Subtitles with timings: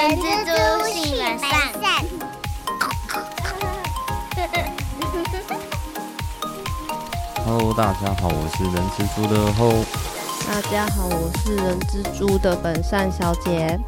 [0.00, 0.50] 人蜘蛛
[0.86, 1.50] 性本善。
[7.44, 9.84] Hello，大家好，我是人蜘蛛的后。
[10.48, 13.78] 大家好，我是人蜘蛛的本善小姐。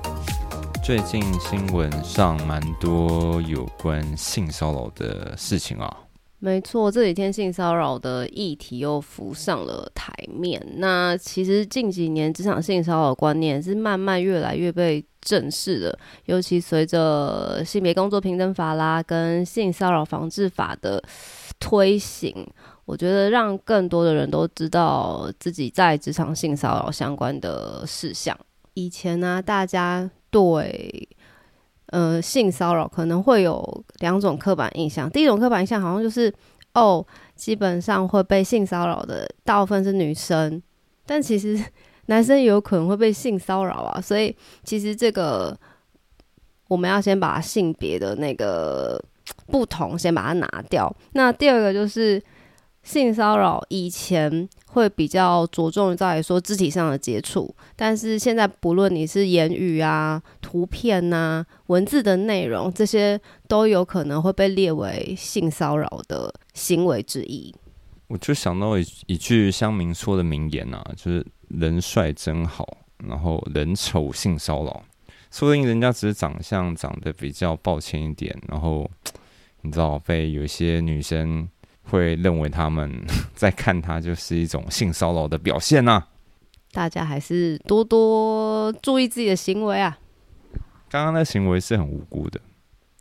[0.84, 5.96] 最近新闻上蛮多有关性骚扰的事情啊。
[6.44, 10.60] 没错，这几天性骚扰的议题又浮上了台面。
[10.78, 21.00] 那其实近几年职场性骚扰观念是慢慢越来越被正视的，尤其随着性别工作平等法啦跟性骚扰防治法的
[21.60, 22.44] 推行，
[22.86, 28.36] 我觉得让更多的人都知道自己在职场性骚扰相关的事项。
[28.74, 31.08] 以前呢、大家对
[31.92, 36.32] 呃性骚扰可能会有两种刻板印象，第一种刻板印象好像就是
[36.74, 40.60] 哦，基本上会被性骚扰的大部分是女生，
[41.06, 41.62] 但其实
[42.06, 45.56] 男生也有可能会被性骚扰啊，所以其实这个
[46.68, 49.02] 我们要先把性别的那个
[49.46, 50.92] 不同先把它拿掉。
[51.12, 52.20] 那第二个就是
[52.82, 67.54] 性骚扰以前会比较着重在于说肢体上的接触，但是现在不论你是言语啊、图片呐、文字的内容，这些都有可能会被列为性骚扰的行为之一。
[68.08, 72.66] 我就想到一一句乡民说的名言啊，就是“人帅真好，
[73.06, 74.82] 然后人丑性骚扰”。
[75.30, 78.90] 说不定人家只是长相长得比较抱歉一点，然后
[79.60, 81.48] 你知道被有一些女生
[81.84, 82.90] 会认为他们
[83.34, 86.02] 在看他就是一种性骚扰的表现呐、
[86.72, 89.98] 大家还是多多注意自己的行为啊。
[90.88, 92.40] 刚刚那行为是很无辜的。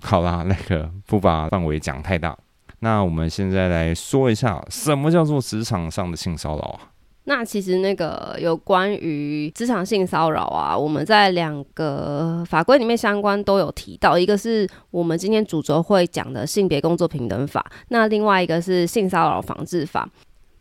[0.02, 2.38] 好啦，那个不把范围讲太大。
[2.80, 6.91] 那我们现在来说一下，什么叫做职场上的性骚扰啊？
[7.25, 20.09] 那其实那个有关于职场性骚扰啊，我们在两个法规里面相关都有提到，一个是我们今天主轴会讲的性别工作平等法，那另外一个是性骚扰防治法。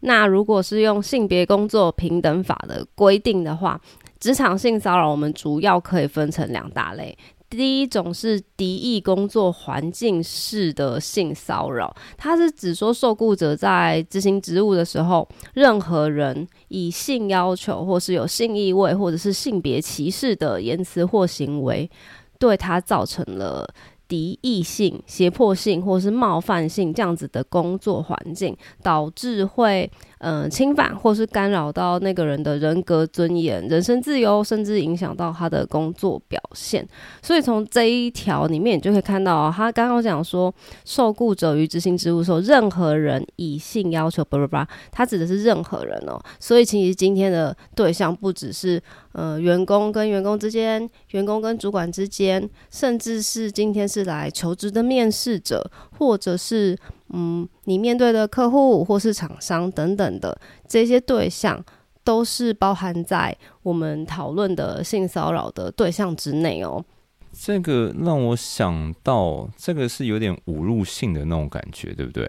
[0.00, 3.80] 那如果是用性别工作平等法的规定的话，
[4.18, 7.16] 职场性骚扰我们主要可以分成两大类。
[7.50, 21.90] 第一种是敌意工作环境式的性骚扰，它是指说受雇者在执行职务的时候，任何人以性要求或是有性意味或者是性别歧视的言辞或行为，
[22.38, 23.68] 对他造成了
[24.10, 29.88] 敌意性、胁迫性或是冒犯性这样子的工作环境，导致会、
[30.18, 36.84] 呃侵犯或是干扰到那个人的人格尊严、人身自由，甚至影响到他的工作表现。
[37.22, 40.52] 所以从这一条里面，你就可以看到、他刚刚讲说，
[40.84, 46.20] 受雇者于执行职务时候，任何人以性要求，叭叭叭，他指的是任何人哦。
[46.40, 48.82] 所以其实今天的对象不只是
[49.12, 56.76] 呃员工跟员工之间，员工跟主管之间，甚至是今天是来求职的面试者，或者是
[57.12, 61.64] 嗯你面对的客户或是厂商等等的这些对象。
[62.02, 66.82] 都是包含在我们讨论的性骚扰的对象之内哦。
[67.30, 72.26] 这个让我想到，这个是有点侮辱性的那种感觉，对不对？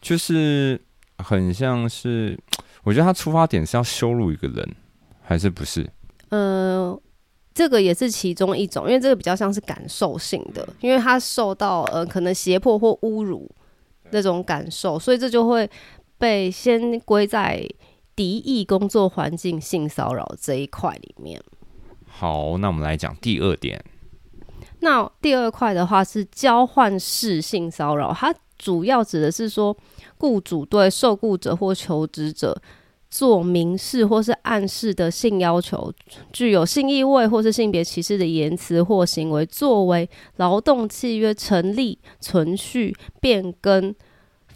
[0.00, 0.80] 就是
[1.18, 2.38] 很像是，
[2.84, 4.66] 我觉得他出发点是要羞辱一个人，
[5.20, 5.84] 还是不是？
[6.32, 6.98] 呃，
[7.52, 13.46] 这个也是其中一种，因为这个比较像是感受性的，因为他受到呃可能胁迫或侮辱
[14.10, 15.68] 那种感受，所以这就会
[16.16, 17.62] 被先归在
[18.16, 21.38] 敌意工作环境性骚扰这一块里面。
[22.06, 23.84] 好，那我们来讲第二点。
[24.80, 29.76] 那第二块的话是交换式性骚扰，它主要指的是说，
[30.16, 32.58] 雇主对受雇者或求职者
[33.12, 35.92] 做明示或是暗示的性要求，
[36.32, 43.94] 具有性意味或是性别歧视的言辞或行为，作为劳动契约成立、存续、变更。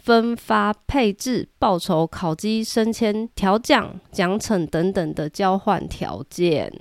[0.07, 6.71] 分发、配置、报酬、考绩、升迁、调奖、奖惩等等的交换条件。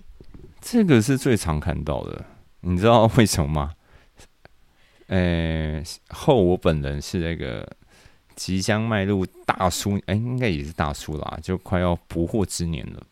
[0.60, 2.24] 这个是最常看到的，
[2.60, 3.72] 你知道为什么吗？
[5.08, 7.68] 呃，后我本人是那个
[8.36, 13.02] 即将迈入大叔，哎、应该也是大叔啦，就快要不惑之年了。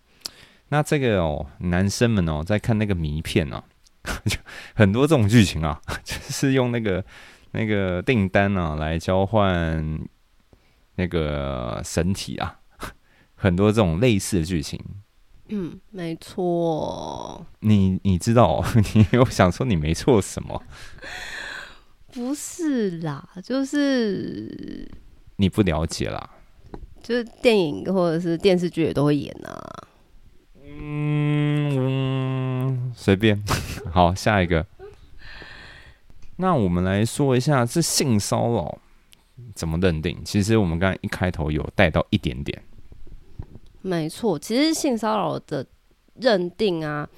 [0.68, 3.64] 那这个哦，男生们哦，在看那个迷片啊，
[4.26, 4.38] 就
[4.74, 7.04] 很多这种剧情啊， 就是用那个
[7.52, 9.98] 那个订单啊来交换
[10.96, 12.60] 那个神体啊，
[13.34, 14.78] 很多这种类似的剧情。
[15.48, 17.46] 嗯，没错。
[17.60, 20.62] 你你知道、哦，你有想说你没错什么？
[22.12, 24.88] 不是啦，就是
[25.36, 26.31] 你不了解啦。
[27.02, 29.86] 就是电影或者是电视剧也都会演啊。
[30.64, 33.42] 嗯，嗯随便。
[33.92, 34.66] 好，下一个。
[36.36, 38.78] 那我们来说一下这性骚扰
[39.54, 40.19] 怎么认定？
[40.25, 42.62] 其实我们刚才一开头有带到一点点。
[43.82, 45.64] 没错，其实性骚扰的
[46.14, 47.08] 认定啊，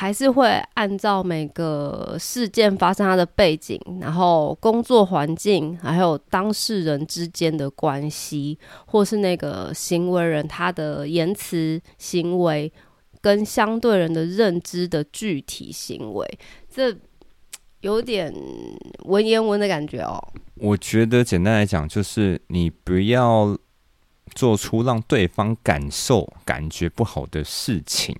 [0.00, 12.72] 还是会按照每个事件发生它的背景，然后工作环境，还有当事人之间的关系，或是那个行为人他的言辞行为
[13.20, 16.38] 跟相对人的认知的具体行为，
[16.74, 16.96] 这
[17.82, 18.34] 有点
[19.04, 20.18] 文言文的感觉哦。
[20.54, 23.54] 我觉得简单来讲，就是你不要
[24.34, 28.16] 做出让对方感受、感觉不好的事情。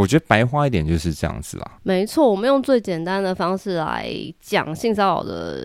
[0.00, 1.72] 我觉得白话一点就是这样子啦。
[1.82, 4.08] 没错，我们用最简单的方式来
[4.40, 5.58] 讲性骚扰的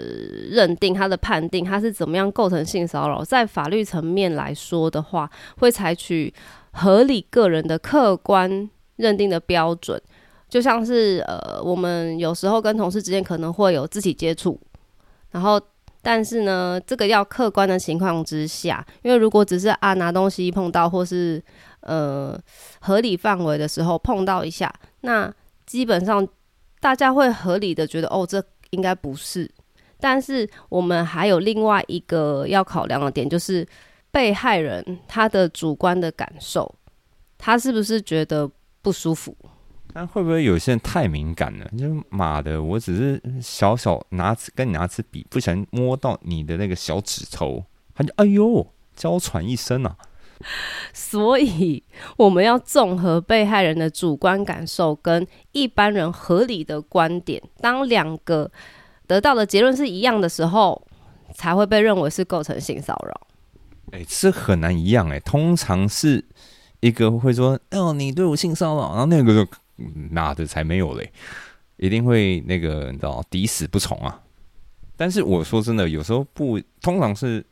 [0.49, 3.23] 认定，它的判定，它是怎么样构成性骚扰。
[3.23, 6.33] 在法律层面来说的话，会采取
[6.71, 10.01] 合理个人的客观认定的标准，
[10.49, 14.59] 就像是呃，我们有时候跟同事之间可能会有肢体接触，
[15.29, 15.61] 然后。
[16.05, 21.41] 但是呢，这个要客观的情况之下，因为如果只是啊拿东西碰到，或是
[21.83, 22.39] 呃
[22.81, 25.33] 合理范围的时候碰到一下，那
[25.65, 26.27] 基本上
[26.79, 29.49] 大家会合理的觉得哦，这应该不是。
[29.99, 33.65] 但是我们还有另外一个要考量的点，就是
[34.11, 36.75] 被害人他的主观的感受，
[37.37, 38.49] 他是不是觉得
[38.81, 39.33] 不舒服？
[39.93, 41.65] 但会不会有些人太敏感了？
[41.77, 47.63] 就妈的，我只是小小拿跟你拿支笔，不小心摸到你的那个小指头，
[47.93, 48.65] 他就哎呦
[48.95, 49.95] 娇喘一声啊！
[50.93, 51.83] 所以
[52.17, 58.51] 我们要综合被害人的主观感受跟一般人合理的观点，当两个
[59.07, 60.85] 得到的结论是一样的时候，
[61.33, 63.27] 才会被认为是构成性骚扰。
[63.91, 66.23] 哎，这很难一样哎，通常是
[66.79, 69.51] 一个会说哦，你对我性骚扰，然后那个就。
[70.11, 71.11] 妈的，才没有嘞！
[71.77, 74.21] 一定会那个，你知道，抵死不从啊。
[74.95, 77.43] 但是我说真的，有时候不，通常是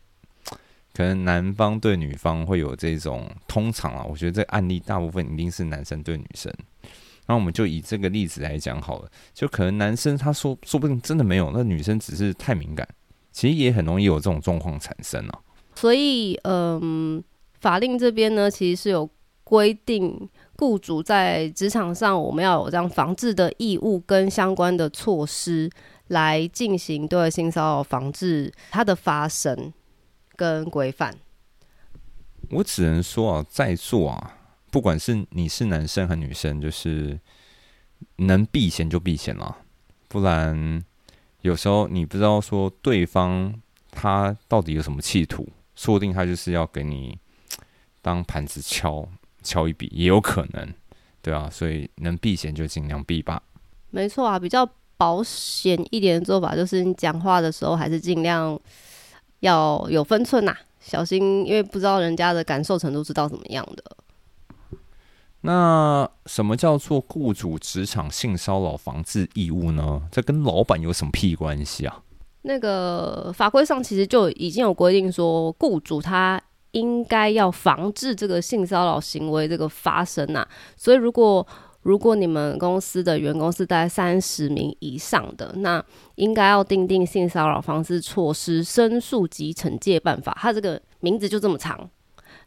[0.94, 6.54] 可能男方对女方会有这种，通常啊，我觉得这案例大部分一定是男生对女生。
[7.28, 12.88] 那我们就以这个例子来讲好了，就可能男生他说说不定真的没有，那女生只是太敏感，
[13.32, 15.40] 其实也很容易有这种状况产生啊。
[15.76, 17.24] 所以，嗯，
[17.60, 19.10] 法令这边呢，其实是有
[19.44, 20.30] 规定。
[20.58, 25.68] 雇主在职场上，我们要有这样防治的义务跟相关的措施，
[26.10, 29.74] 来进行对性骚扰防治它的发生
[30.42, 31.16] 跟规范。
[32.50, 34.38] 我只能说啊，在座啊，
[34.72, 37.20] 不管是你是男生和女生，就是
[38.16, 39.58] 能避嫌就避嫌了，
[40.08, 40.84] 不然
[41.42, 43.54] 有时候你不知道说对方
[43.92, 47.16] 他到底有什么企图，说不定他就是要给你
[48.02, 49.08] 当盘子敲。
[49.44, 50.72] 敲一笔也有可能，
[51.20, 53.42] 对啊，所以能避嫌就尽量避吧。
[53.90, 54.64] 没错啊，比较
[54.98, 58.60] 保险一点的做法就是你讲话的时候还是尽量
[59.42, 63.84] 要有分寸呐，小心，因为不知道人家的感受程度是到怎么样的。
[65.42, 70.02] 那什么叫做雇主职场性骚扰防治义务呢？
[70.12, 72.02] 这跟老板有什么屁关系啊？
[72.44, 76.42] 那个法规上其实就已经有规定说，雇主他。
[76.74, 80.48] 应该要防治这个性骚扰行为这个发生呐，
[80.78, 81.46] 所以如果
[81.84, 85.84] 如果你们公司的员工是在三十名以上的，那
[86.16, 90.38] 应该要订定性骚扰防治措施申诉及惩戒办法。
[90.40, 91.90] 它这个名字就这么长，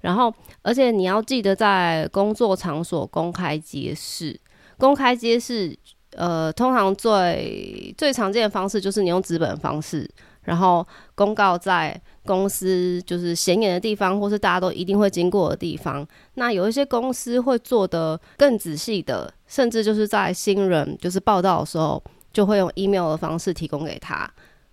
[0.01, 0.33] 然后
[0.63, 4.39] 而且你要记得在工作场所公开揭示，
[4.79, 5.77] 公开揭示，
[6.13, 10.09] 呃，通常最最常见的方式就是你用纸本方式。
[10.45, 16.07] 然后公告在公司就是显眼的地方，或是大家都一定会经过的地方。
[16.35, 24.31] 那有一些公司会做的更仔细的，甚至就是在新人就是报道的时候，就会用 email 的方式提供给他。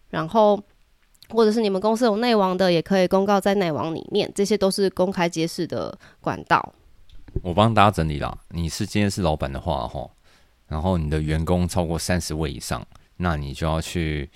[0.10, 0.62] 然后
[1.30, 4.30] 或者是你们公司有内网的，也可以公告在内网里面。
[4.36, 6.74] 这些都是公开揭示的管道。
[7.42, 10.10] 我帮大家整理了，你是今天是老板的话，哈，
[10.68, 12.86] 然后你的员工超过三十位以上，
[13.16, 14.30] 那你就要去。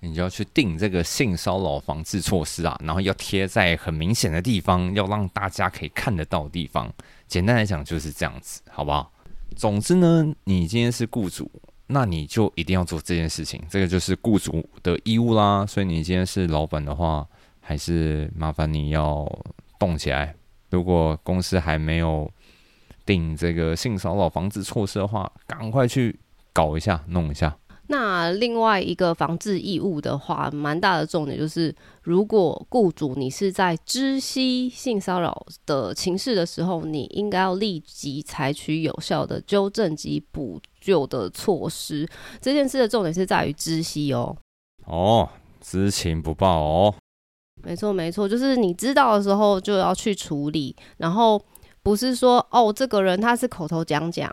[0.00, 6.92] 你就要去定这个性骚扰防治措施啊，然后要贴在很明显的地方，要让大家可以看得到地方。
[7.28, 9.12] 简单来讲就是这样子，好不好？
[9.56, 11.50] 总之呢，你今天是雇主，
[11.86, 15.66] 那你就一定要做这件事情，这个就是雇主的义务啦。
[15.66, 17.26] 所以你今天是老板的话，
[17.60, 19.30] 还是麻烦你要
[19.78, 20.34] 动起来。
[20.70, 22.30] 如果公司还没有
[23.04, 26.18] 定这个性骚扰防治措施的话，赶快去
[26.52, 27.56] 搞一下，弄一下。
[27.90, 42.08] 那另外一个防治义务的话，蛮大的重点就是，如果雇主你是在知悉性骚扰的情势的时候，你应该要立即采取有效的纠正及补救的措施。
[42.40, 44.36] 这件事的重点是在于知悉哦。
[44.86, 45.28] 哦，
[45.60, 46.94] 知情不报哦。
[47.64, 51.42] 没错，没错，就是你知道的时候就要去处理，然后
[51.82, 54.32] 不是说哦，这个人他是口头讲讲。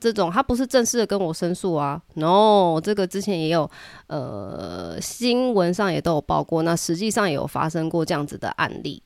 [0.00, 3.68] 这种他不是正式的跟我申诉啊，no，这个之前也有，
[4.06, 9.02] 呃，新闻上也都有报过，那实际上也有发生过这样子的案例。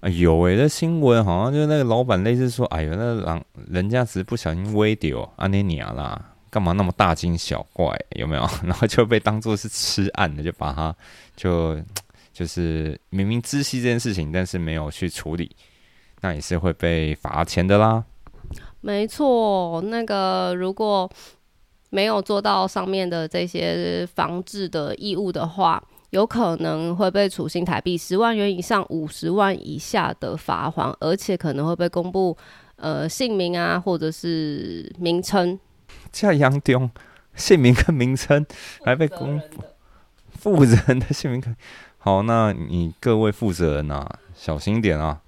[0.00, 6.20] 啊，有诶，那新闻好像就是那个老板类似说，哎呦，那人人家只是不小心微丢阿尼尼亚啦，
[6.50, 7.98] 干嘛那么大惊小怪？
[8.16, 8.46] 有没有？
[8.64, 10.94] 然后就被当做是吃案的，就把他
[11.34, 11.80] 就
[12.34, 15.56] 就是明明知悉这件事情，但是没有去处理，
[16.20, 18.04] 那也是会被罚钱的啦。
[18.80, 21.10] 没错，那个如果
[21.90, 32.36] 没有做到上面的这些防治的义务的话，有可能会被处新台币十万元以上五十万以下的罚款，而且可能会被公布
[32.76, 35.58] 呃姓名啊，或者是名称。
[36.12, 36.90] 这样丢
[37.34, 38.44] 姓名跟名称
[38.84, 39.62] 还被公布，
[40.38, 41.42] 负责人的姓名。
[41.98, 45.20] 好，那你各位负责人啊，小心点啊。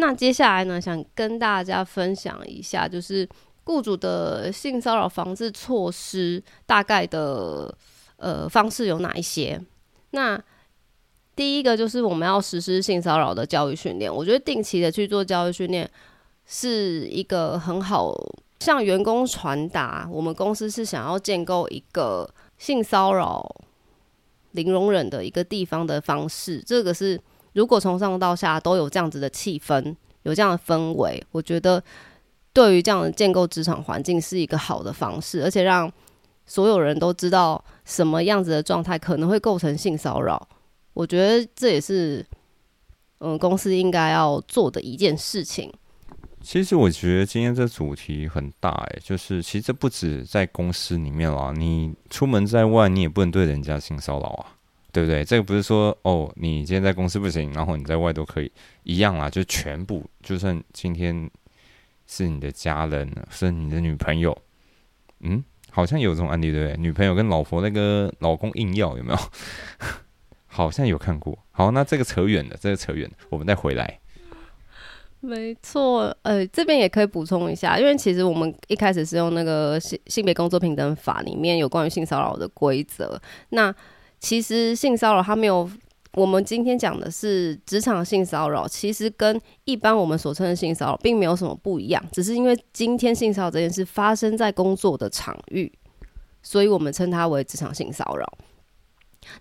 [0.00, 3.28] 那接下来呢，想跟大家分享一下，就是
[3.64, 7.76] 雇主的性骚扰防治措施大概的
[8.16, 9.60] 呃方式有哪一些？
[10.10, 10.40] 那
[11.34, 15.90] 第一个就是我们要实施性骚扰的教育训练，我觉得定期的去做教育训练
[16.46, 18.14] 是一个很好
[18.60, 23.52] 向员工传达我们公司是想要建构一个性骚扰
[24.52, 27.20] 零容忍的一个地方的方式，这个是。
[27.58, 31.82] 如果从上到下都有这样子的气氛，有这样的氛围，我觉得
[32.52, 35.90] 对于这样的建构职场环境是一个好的方式，而且让
[36.46, 40.48] 所有人都知道什么样子的状态可能会构成性骚扰。
[40.94, 42.24] 我觉得这也是
[43.18, 45.72] 嗯公司应该要做的一件事情。
[46.40, 54.54] 其实我觉得今天这主题很大哎，就是其实这不止在公司里面啦，你出门在外你也不能对人家性骚扰啊。
[54.98, 55.24] 对不对？
[55.24, 58.50] 这个不是说哦，你今天在公司不行，然后你在外都可以
[58.82, 61.30] 一样啦，就全部，就算今天
[62.08, 64.36] 是你的家人，是你的女朋友，
[65.20, 66.76] 嗯，好像有这种案例，对不对？
[66.82, 69.18] 女朋友跟老婆那个老公硬要有没有？
[70.48, 71.38] 好像有看过。
[71.52, 74.00] 好，那这个扯远了，这个扯远了，我们再回来。
[75.20, 83.72] 没错，呃，这边也可以补充一下，因为其实我们一开始是用那个性性别工作平等法里面有关于性骚扰的规则，那。
[84.20, 85.68] 其实性骚扰它没有，
[86.14, 95.72] 我们今天讲的是职场性骚扰，其实跟一般我们所称的性骚扰并没有什么不一样，只是因为今天性骚扰这件事发生在工作的场域，
[96.42, 98.26] 所以我们称它为职场性骚扰。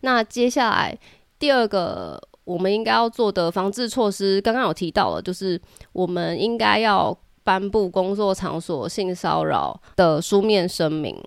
[0.02, 0.98] 那接下来
[1.40, 5.60] 第二个我们应该要做的防治措施，刚刚有提到了，就是
[5.94, 11.18] 我们应该要颁布工作场所性骚扰的书面声明。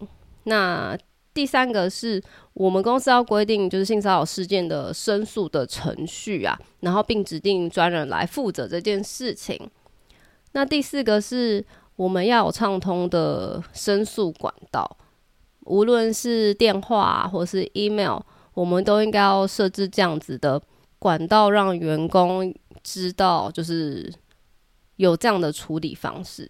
[0.45, 0.97] 那
[1.33, 2.23] 第三个是
[2.61, 9.59] 我们公司要规定，就是性骚扰事件的申诉的程序啊，然后并指定专人来负责这件事情。
[10.52, 11.64] 那第四个是
[11.97, 14.99] 我们要有畅通的申诉管道，
[15.61, 18.21] 无论是电话或是 email，
[18.52, 20.61] 我们都应该要设置这样子的
[20.99, 24.12] 管道，让员工知道就是
[24.97, 26.47] 有这样的处理方式。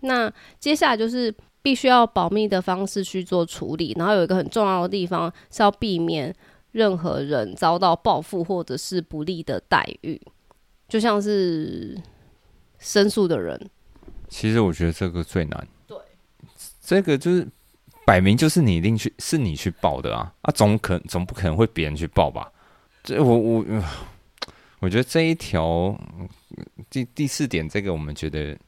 [0.00, 0.28] 那
[0.58, 1.32] 接下来就是。
[1.62, 6.34] 必须要保密的方式去做处理，然后有一个很重要的地方是要避免
[6.72, 10.20] 任何人遭到报复或者是不利的待遇，
[10.88, 11.96] 就像是
[12.78, 13.70] 申诉的人。
[14.28, 15.68] 其实我觉得这个最难。
[15.86, 15.96] 对，
[16.82, 17.46] 这个就是
[18.04, 22.50] 摆明就是你一定去是你去报的啊啊，总可总不可能会别人去报吧？
[23.04, 23.64] 这我我
[24.80, 25.96] 我觉得这一条
[26.90, 28.58] 第第四点，这个我们觉得。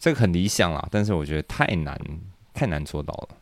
[0.00, 1.96] 这个很理想啦，但是我觉得太难，
[2.54, 3.36] 太难做到了。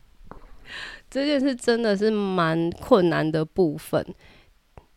[1.09, 4.05] 这件事真的是蛮困难的部分，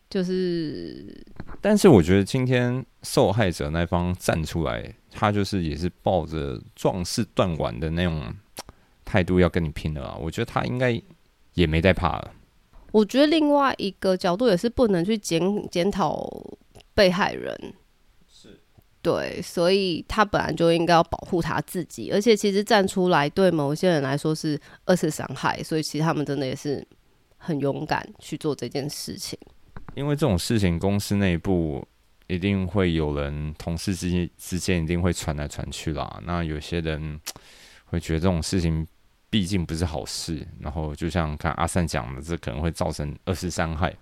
[0.09, 1.25] 就是，
[1.61, 8.21] 但是我觉得今天受害者那方站出来，他就是也是抱着壮士断腕的那种
[9.05, 10.15] 态度要跟你拼的啊。
[10.21, 11.01] 我觉得他应该
[11.53, 12.31] 也没在怕了。
[12.91, 16.29] 我觉得另外一个角度也是不能去检检讨
[16.93, 17.73] 被害人。
[19.03, 26.87] 对，所以他本来就应该要保护他自己，而且其实站出来对某些人来说是二次伤害，所以其实他们真的也是
[27.37, 29.37] 很勇敢去做这件事情。
[29.93, 31.85] 因为这种事情，公司内部
[32.27, 36.21] 一定会有人，同事之间之间一定会传来传去啦。
[36.25, 37.19] 那有些人
[37.87, 38.87] 会觉得这种事情
[39.29, 40.47] 毕竟不是好事。
[40.61, 43.93] 然后就像看阿善讲的，这可能会造成二次伤害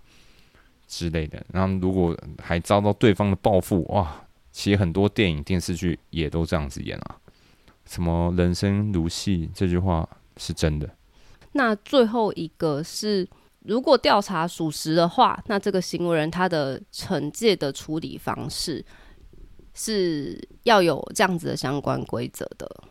[0.88, 1.43] 之类的。
[1.51, 7.17] 然后如果还遭到对方的报复，哇，其实很多电影电视剧也都这样子演啊。
[7.86, 10.89] 什么人生如戏这句话是真的。
[11.53, 13.27] 那最后一个是，
[13.65, 18.86] 如果调查属实的话，那这个行为人他的惩戒的处理方式
[19.74, 22.84] 是要有这样子的相关规则的。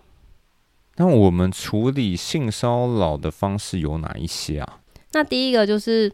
[0.96, 4.80] 那我们处理性骚扰的方式有哪一些啊？
[5.12, 6.12] 那第一个就是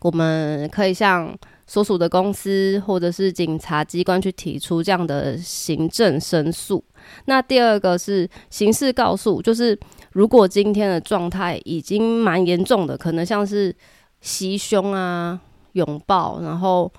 [0.00, 1.34] 我们可以向
[1.72, 6.84] 所属的公司或者是警察机关去提出这样的行政申诉。
[7.24, 9.78] 那第二个是刑事告诉，就是
[10.12, 13.74] 如果今天的状态已经蛮严重的，可能像是
[14.20, 15.40] 袭胸啊、
[15.72, 16.92] 拥抱，然后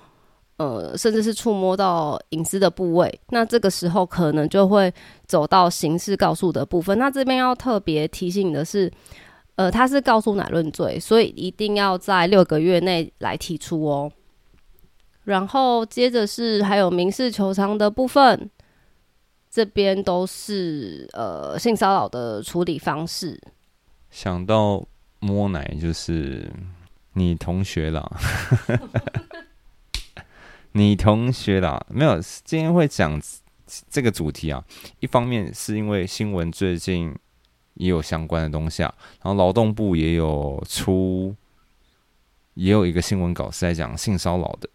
[0.56, 4.92] 呃，甚至是触摸到隐私的部位，那这个时候可能就会
[5.24, 6.98] 走到刑事告诉的部分。
[6.98, 8.90] 那这边要特别提醒的是，
[9.54, 14.10] 呃，他是告诉乃论罪，所以一定要在六个月内来提出哦。
[15.24, 18.50] 然后接着是还有民事求偿的部分。
[19.50, 23.40] 这边都是呃性骚扰的处理方式。
[24.10, 24.84] 想到
[25.20, 26.50] 摸奶就是
[27.12, 28.04] 你同学啦，
[30.72, 33.22] 你同学啦，没有今天会讲
[33.88, 34.64] 这个主题啊。
[34.98, 37.14] 一方面是因为新闻最近
[37.74, 41.32] 也有相关的东西啊，然后劳动部也有出
[42.54, 44.68] 也有一个新闻稿是在讲性骚扰的，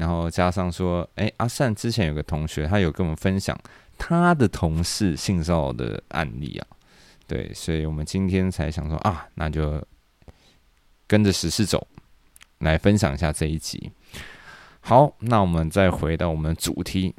[0.00, 3.54] 然后加上说，哎，阿善之前有个同学，他有跟我们分享。
[3.98, 6.66] 他的同事性骚扰的案例啊，
[7.26, 9.78] 对，所以我们今天才想说啊，那就
[11.06, 11.86] 跟着时事走，
[12.60, 13.92] 来分享一下这一集。
[14.80, 17.14] 好，那我们再回到我们的主题。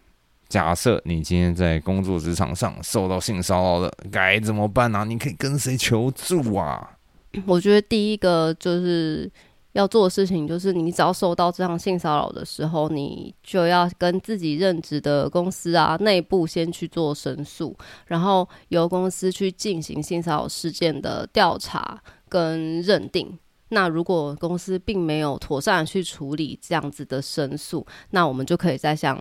[0.49, 5.05] 假设你今天在工作职场上受到性骚扰了，该怎么办呢？
[5.05, 6.97] 你可以跟谁求助啊？
[7.45, 9.31] 我觉得第一个就是。
[9.73, 17.73] 要做的事情就是，你只要受到这样性骚扰的时候，你就要跟自己任职的公司啊内部先去做申诉，
[18.05, 23.39] 然后由公司去进行性骚扰事件的调查跟认定。
[23.69, 29.17] 那如果公司并没有妥善去处理这样子的申诉，那我们就可以再向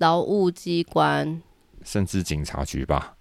[0.00, 1.40] 劳务机关，
[1.82, 3.16] 甚至警察局吧，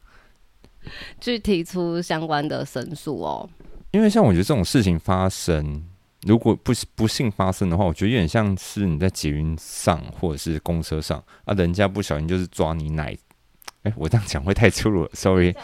[1.22, 3.50] 去提出相关的申诉哦。
[3.92, 5.86] 因为像我觉得这种事情发生。
[6.24, 13.16] 如果不不幸发生的话，我觉得有点像是你在捷运上或者是公车上啊，人家不小心就是抓你奶，
[13.84, 15.56] 哎，我这样讲会太粗鲁了， sorry。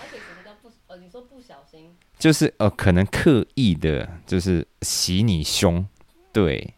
[0.88, 1.90] 呃，你说不小心，
[2.20, 5.86] 就是呃，可能刻意的，就是洗你胸。
[6.32, 6.76] 对，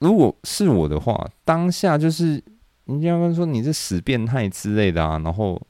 [0.00, 2.42] 如果是我的话，当下就是
[2.86, 5.60] 人家跟说你是死变态之类的啊，然后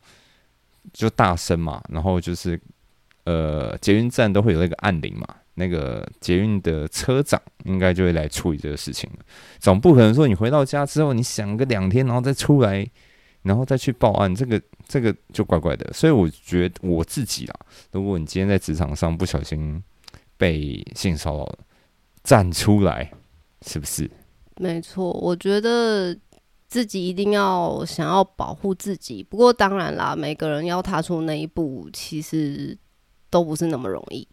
[0.92, 2.58] 就大声嘛，然后就是
[3.24, 5.26] 呃，捷运站都会有那个按铃嘛。
[5.54, 9.24] 那个捷运的车长应该就会来处理这个事情了，
[9.58, 12.88] 总不可能说你回到家之后你想个两天，然后再出来，
[13.42, 15.92] 然后再去报案，这个这个就怪怪的。
[15.92, 17.60] 所以我觉得我自己啊，
[17.92, 19.82] 如果你今天在职场上不小心
[20.38, 21.58] 被性骚扰了，
[22.24, 23.12] 站出来
[23.66, 24.10] 是不是？
[24.56, 26.16] 没错，我觉得
[26.68, 29.22] 自己一定要想要保护自己。
[29.22, 32.76] 不过当然啦，每个人要踏出那一步，其实
[33.28, 34.26] 都不是那么容易。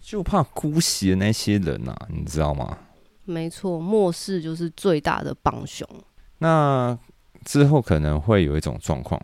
[0.00, 2.78] 就怕姑息的那些人呐，你知道吗？
[3.24, 5.86] 没错，漠视就是最大的帮凶。
[6.38, 6.98] 那
[7.44, 9.20] 之后可能会有一种状况，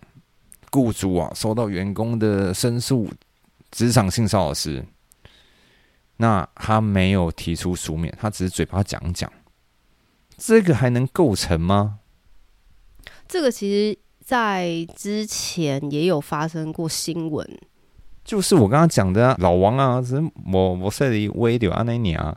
[0.71, 3.11] 雇主啊收到员工的申诉，
[3.71, 4.85] 职场性骚扰时，
[6.19, 9.33] 那他没有提出书面，他只是嘴巴讲讲，
[10.37, 11.99] 这个还能构成吗？
[13.27, 17.59] 这个其实，在之前也有发生过新闻。
[18.27, 20.21] 就是我刚刚讲的老王啊，是
[20.53, 22.37] 我我设立微流阿那尼啊，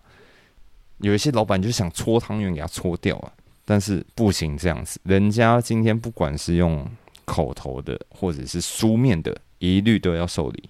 [0.99, 3.31] 有一些老板就想搓汤圆给他搓掉啊，
[3.65, 6.87] 但是不行这样子，人家今天不管是用
[7.25, 10.69] 口头的或者是书面的，一律都要受理。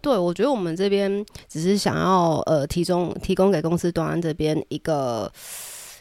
[0.00, 5.28] 对，我觉得我们这边只是想要呃提供提供给公司端这边一个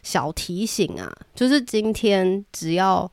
[0.04, 3.12] 小提醒啊，就是今天只要。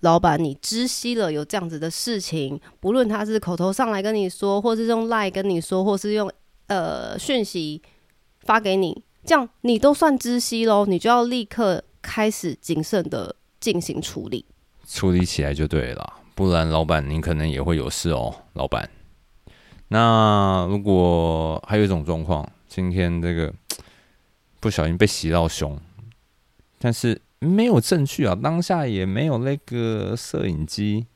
[0.00, 6.32] 老板，你知悉了有这样子的事情，不论他是口头上来跟你说，或是用赖跟你说，或是用
[6.68, 7.82] 呃讯息
[8.40, 14.46] 发给你，这样你都算知悉喽，你就要立刻开始谨慎的进行处理，
[14.88, 18.88] 处理起来就对了，不然老板你可能也会有事哦，老板。
[19.88, 23.52] 那如果还有一种状况，今天这个
[24.60, 25.78] 不小心被袭到胸，
[26.78, 27.20] 但是。
[27.40, 31.06] 没有证据啊，当下也没有那个摄影机，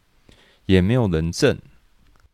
[0.66, 1.58] 也没有人证，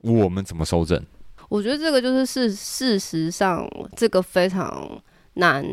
[0.01, 1.05] 我们怎么收证？
[1.49, 5.03] 我觉得这个就是事事实上这个非常
[5.35, 5.67] 难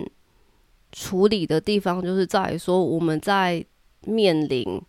[0.92, 3.64] 处理的地方，就是在于说我们在
[4.02, 4.82] 面临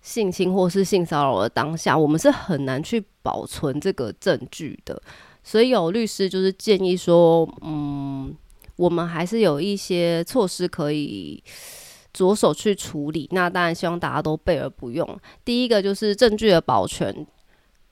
[0.00, 5.02] 性侵或是性骚扰的当下，我们是很难去保存这个证据的。
[5.42, 8.32] 所以有律师就是建议说，嗯，
[8.76, 11.42] 我们还是有一些措施可以
[12.12, 13.28] 着手去处理。
[13.32, 15.18] 那当然希望大家都备而不用。
[15.44, 17.26] 第一个就是证据的保全，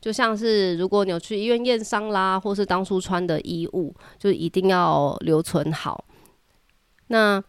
[0.01, 6.05] 就像是如果你有去医院验伤啦，或是当初穿的衣物，就一定要留存好。
[7.09, 7.43] 那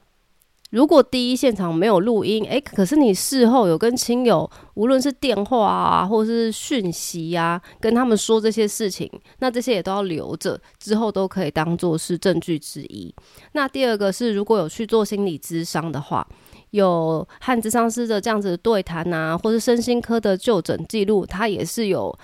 [0.69, 13.11] 如果第一现场没有录音，诶，可是你事后有跟亲友，无论是电话啊，或是讯息呀，跟他们说这些事情，那这些也都要留着，之后都可以当做是证据之一。
[13.53, 16.27] 那第二个是，如果有去做心理咨商的话，
[16.69, 22.15] 有和咨商师的这样子的对谈啊，或是身心科的就诊记录，它也是有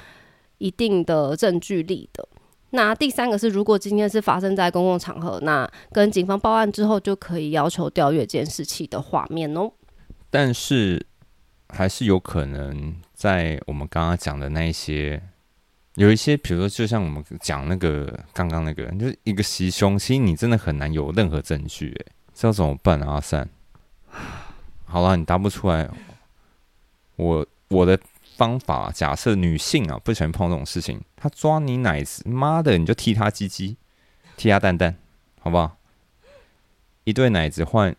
[0.60, 2.28] 一定的证据力的。
[2.76, 9.72] 那第三个是，如果今天是发生在公共场合，那跟警方报案之后，就可以要求调阅监视器的画面哦。
[10.30, 11.04] 但是
[11.70, 15.22] 还是有可能在我们刚刚讲的那一些，
[15.96, 23.14] 有一些，比如说，就像我们讲那个刚刚那个，就是一个袭胸，其实你真的很难有任何证据，哎，这要怎么办啊？
[23.14, 23.50] 阿善，
[24.86, 25.90] 好了，你答不出来，
[27.16, 27.98] 我我的。
[28.36, 33.78] 方法，假设女性啊不喜欢碰这种事情，她抓你奶子，妈的，你就踢她鸡鸡，
[34.36, 34.96] 踢她蛋蛋，
[35.40, 35.78] 好不好？
[37.06, 37.96] 一对奶子换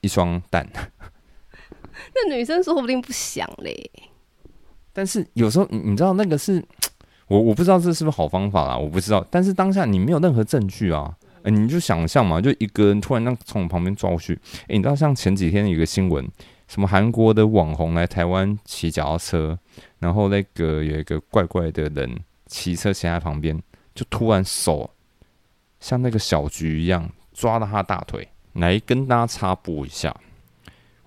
[0.00, 0.68] 一双蛋。
[2.14, 3.90] 那女生说不定不想嘞。
[4.92, 6.64] 但是有时候你你知道那个是，
[7.26, 9.26] 我我不知道这是不是好方法啦，我不知道。
[9.30, 16.28] 但是当下你没有任何证据啊，你就想象嘛，就一个人突然那从我旁边抓过去，哎，你知道像前几天有个新闻。
[16.68, 19.58] 什么韩国的网红来台湾骑脚踏车，
[19.98, 23.60] 然后那个有一个怪怪的人骑车骑在旁边，
[23.94, 24.90] 就突然手
[25.80, 28.28] 像那个小菊一样抓了他大腿。
[28.54, 30.14] 来跟大家插播一下，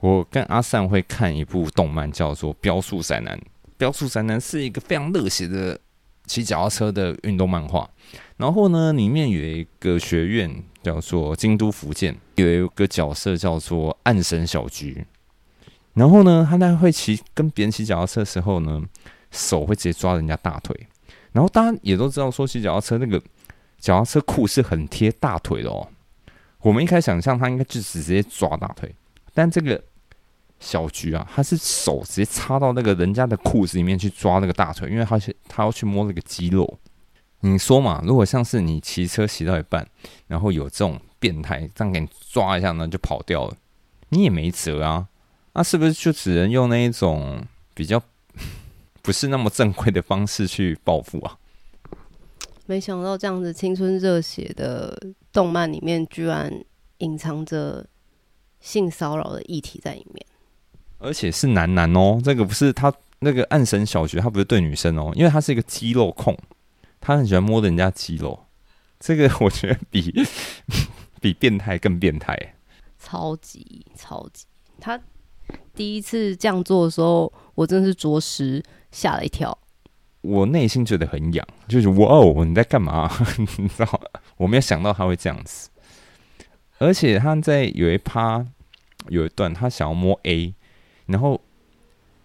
[0.01, 3.37] 我跟阿善会看一部动漫，叫做《标速宅男》。
[3.77, 5.79] 《标速宅男》是一个非常热血的
[6.25, 7.89] 骑脚踏车的运动漫画。
[8.35, 15.05] 然后呢，里面有一个学院叫做京都福建，有一个角色叫做暗神小菊。
[15.97, 18.79] 然后呢，他那会骑跟别人骑脚踏车的时候呢，
[19.31, 20.87] 手会直接抓人家大腿。
[21.31, 23.19] 然后大家也都知道，说骑脚踏车那个
[23.79, 25.87] 脚踏车裤是很贴大腿的哦。
[26.61, 28.93] 我们一开始想象他应该就直接抓大腿，
[29.33, 29.83] 但这个
[30.59, 36.77] 小菊啊，他是手直接插到那个人家的裤子里面去抓那个大腿，因为他是他要去摸那个肌肉。
[37.39, 39.87] 你说嘛，如果像是你骑车骑到一半，
[40.27, 43.55] 然后有这种变态这样给你抓一下呢，就跑掉了，
[44.09, 45.07] 你也没辙啊。
[45.57, 47.43] 那是不是就只能用那一种
[47.73, 47.99] 比较
[49.01, 51.35] 不是那么正规的方式去报复啊？
[52.67, 54.95] 没想到这样子青春热血的
[55.33, 56.53] 动漫里面，居然
[56.99, 57.83] 隐藏着
[58.59, 60.23] 性骚扰的议题在里面，
[60.99, 62.21] 而且是男男哦。
[62.23, 66.37] 这个不是他那个暗神小学，他不是对女生哦，因为他是一个肌肉控，
[67.01, 68.45] 他很喜欢摸人家肌肉。
[68.99, 70.13] 这个我觉得比
[71.19, 72.37] 比变态更变态，
[72.99, 74.45] 超级超级
[74.79, 75.01] 他。
[75.75, 79.57] 第一次这样做的时候，我真的是着实吓了一跳。
[80.21, 83.09] 我内心觉得很痒，就是哇哦，你在干嘛？
[83.37, 84.01] 你知道，
[84.37, 85.69] 我没有想到他会这样子。
[86.79, 88.45] 而且他在有一趴
[89.09, 90.53] 有一段，他想要摸 A，
[91.05, 91.39] 然后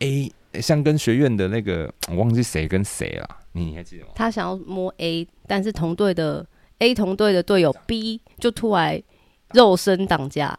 [0.00, 4.12] A 像跟学院的那个，我忘记谁跟谁了，你还记得吗？
[4.14, 6.44] 他想要摸 A，但是同队的
[6.78, 9.00] A 同队的队友 B 就突然
[9.52, 10.58] 肉身挡架。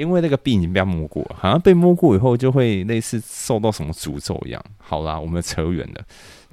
[0.00, 4.64] 因为那个币已经被摸过，好像被摸过以后就会类似受到什么诅咒一样。
[4.78, 6.02] 好啦，我们扯远了，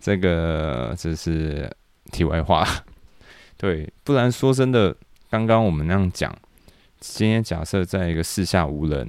[0.02, 1.74] 这个这是
[2.12, 2.68] 题外话。
[3.56, 4.94] 对，不然说真的，
[5.30, 6.36] 刚刚我们那样讲，
[7.00, 9.08] 今天假设在一个四下无人，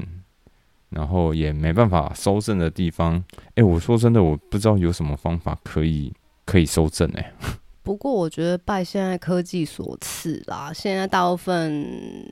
[0.90, 3.22] 然后也没办法收证的地方，
[3.57, 6.12] 哎，我说真的，我不知道有什么方法可以
[6.44, 7.33] 可以收证哎。
[7.83, 12.24] 不过我觉得拜现在科技所赐啦，现在大部分。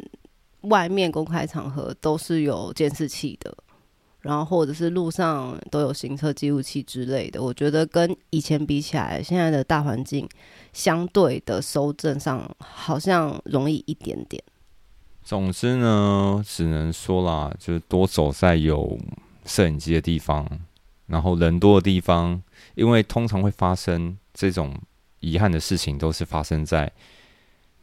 [0.69, 3.57] 外面公开场合都是有监视器的，
[4.21, 7.43] 然后或者是路上都有行车记录器之类的。
[7.43, 10.29] 我觉得跟以前比起来，现在的大环境
[10.73, 14.43] 相对的收证上好像容易一点点。
[15.23, 18.99] 总之呢，只能说啦，就是多走在有
[19.45, 20.49] 摄影机的地方，
[21.07, 22.43] 然后人多的地方，
[22.75, 24.75] 因为通常会发生这种
[25.21, 26.93] 遗憾的事情，都是发生在。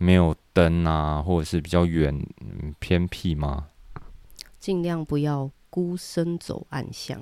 [0.03, 2.13] 没有灯啊，或者是比较远
[2.79, 3.67] 偏僻吗？
[4.59, 7.21] 尽量不要孤身走暗巷。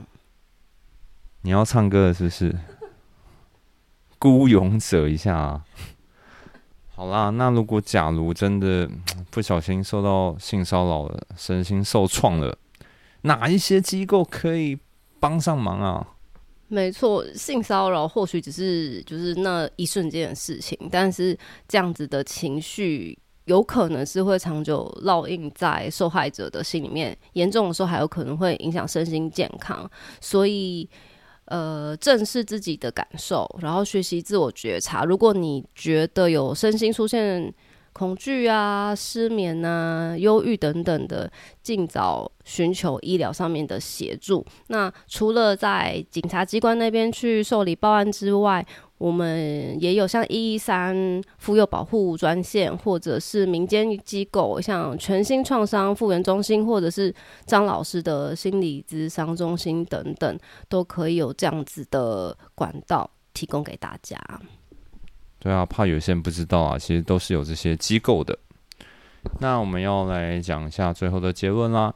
[1.43, 2.57] 你要唱歌是不是？
[4.17, 5.65] 孤勇者一下啊！
[6.95, 8.89] 好啦，那如果假如真的
[9.29, 12.57] 不小心受到性骚扰了，身心受创了，
[13.21, 14.79] 哪一些机构可以
[15.19, 16.15] 帮上忙啊？
[16.71, 29.89] 没错，性骚扰或许只是就是那一瞬间的事情，但是这样子的情绪有可能是会长久烙印在受害者的心里面，严重的时候还有可能会影响身心健康。
[30.21, 30.89] 所以，
[31.45, 35.03] 呃，正视自己的感受，然后学习自我觉察。
[35.03, 37.53] 如果你觉得有身心出现，
[37.93, 44.45] 恐惧啊、失眠啊、忧郁等等的，尽早寻求医疗上面的协助。
[44.67, 48.65] 那除了在警察机关那边去受理报案之外，
[48.97, 57.13] 我们也有像一一三妇幼保护专线，或者是民间机构，像全新创伤复原中心，或者是
[57.45, 64.17] 张老师的心理咨商中心等等，都可以有这样子的管道提供给大家。
[65.43, 68.37] 对啊，怕有些人不知道啊，其实都是有这些机构的。
[69.39, 71.91] 那我们要来讲一下最后的结论啦。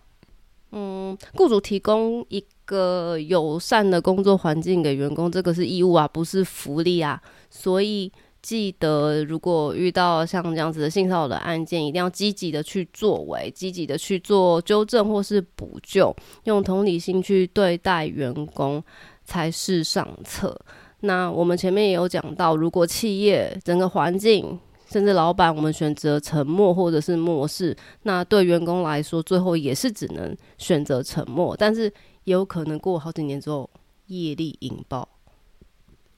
[0.71, 7.21] 嗯，雇主提供一个友善的工作环境给员工，这个是义务啊，不是福利啊。
[7.51, 16.13] 所以记得，如果遇到像这样子的性骚扰的案件，一定要积极的去作为，积极的去做纠正或是补救，
[16.45, 18.83] 用同理心去对待员工
[19.23, 20.59] 才是上策。
[21.01, 31.55] 那我们前面也有讲到，如果企业整个环境，甚至老板，我们选择沉默或者是漠视，那对员工来说，最后也是只能选择沉默。
[31.55, 31.83] 但是
[32.23, 33.69] 也有可能过好几年之后，
[34.07, 35.07] 业力引爆。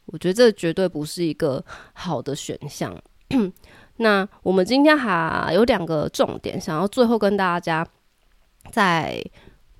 [0.06, 1.64] 我觉得这绝对不是一个
[1.94, 2.98] 好的选项。
[3.98, 7.86] 那我们今天还有两个重点，想要最后跟大家
[8.72, 9.22] 在。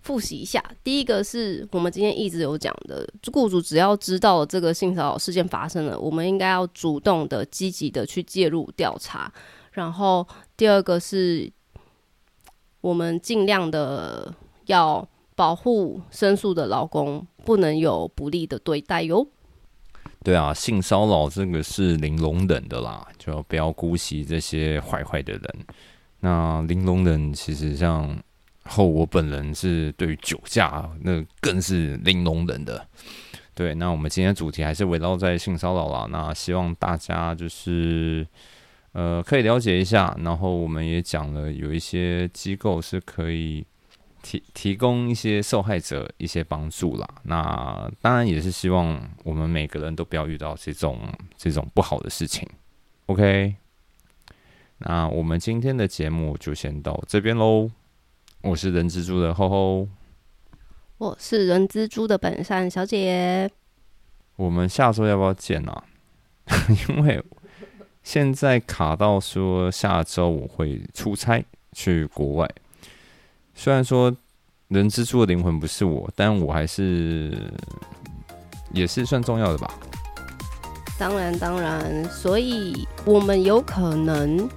[0.08, 9.30] 复习一下，第一个是我们今天一直有讲的，雇主只要知道这个性骚扰事件发生了，我们应该要主动的、积极的去介入调查。
[9.74, 11.52] 然后第二个是，
[12.80, 14.34] 我们尽量的
[14.68, 19.28] 要保护申诉的老公，不能有不利的对待哟。
[20.24, 25.66] 对啊，性骚扰这个是零容忍的啦，就不要姑息这些坏坏的人。
[26.22, 28.18] 那零容忍其实像。
[28.68, 32.88] 后我本人是对于酒驾那更是零容忍的，
[33.54, 33.74] 对。
[33.76, 36.08] 那我们今天主题还是围绕在性骚扰啦。
[36.10, 38.28] 那希望大家就是
[38.92, 43.66] 呃可以了解一下，然后我们也讲了有一些机构是可以
[44.22, 47.08] 提提供一些受害者一些帮助啦。
[47.24, 51.00] 那当然也是希望我们每个人都不要遇到这种
[51.38, 52.48] 这种不好的事情。
[53.06, 53.56] OK，
[54.80, 57.72] 那我们今天的节目就先到这边喽。
[58.42, 59.88] 我是人蜘蛛的厚厚，
[61.00, 63.50] 我是人蜘蛛的本善小姐。
[64.36, 65.84] 我们下周要不要见啊？
[66.88, 67.22] 因为
[68.04, 72.50] 现在卡到说下周我会出差去国外。
[73.56, 74.16] 虽然说
[74.68, 77.52] 人蜘蛛的灵魂不是我，但我还是
[78.72, 79.74] 也是算重要的吧。
[81.00, 84.48] 当然，当然，所以我们有可能。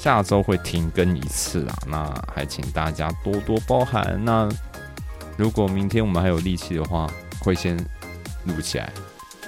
[0.00, 4.18] 下周会停更一次啊，那还请大家多多包涵。
[4.24, 4.48] 那
[5.36, 7.06] 如果明天我们还有力气的话，
[7.42, 7.76] 会先
[8.46, 8.90] 录起来，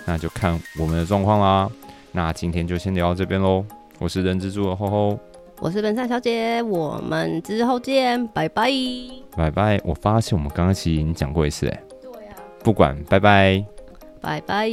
[0.05, 1.71] 那就看我们的状况啦。
[2.13, 3.65] 那今天就先聊到这边喽。
[3.99, 5.19] 我是人蜘蛛的吼吼，
[5.59, 8.71] 我是本善小姐，我们之后见，拜拜，
[9.35, 9.81] 拜拜。
[9.83, 13.65] 我发现我们刚刚其实已经讲过一次，哎，对呀，不管，拜拜，
[14.21, 14.69] 拜拜。